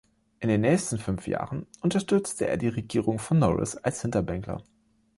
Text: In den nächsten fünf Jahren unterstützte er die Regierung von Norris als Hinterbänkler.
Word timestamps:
In 0.39 0.49
den 0.49 0.61
nächsten 0.61 0.97
fünf 0.97 1.27
Jahren 1.27 1.67
unterstützte 1.79 2.47
er 2.47 2.57
die 2.57 2.69
Regierung 2.69 3.19
von 3.19 3.37
Norris 3.37 3.77
als 3.77 4.01
Hinterbänkler. 4.01 4.63